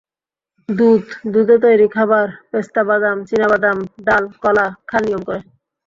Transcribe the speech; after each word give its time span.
দুধ, 0.69 1.03
দুধে 1.33 1.57
তৈরি 1.65 1.87
খাবার, 1.95 2.27
পেস্তাবাদাম, 2.51 3.17
চীনা 3.27 3.47
বাদাম, 3.51 3.77
ডাল, 4.05 4.23
কলা 4.43 4.65
খান 4.89 5.01
নিয়ম 5.07 5.23
করে। 5.23 5.39